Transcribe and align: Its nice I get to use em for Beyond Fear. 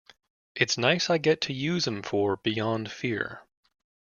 Its 0.55 0.79
nice 0.79 1.11
I 1.11 1.19
get 1.19 1.41
to 1.41 1.53
use 1.53 1.87
em 1.87 2.01
for 2.01 2.37
Beyond 2.37 2.91
Fear. 2.91 3.41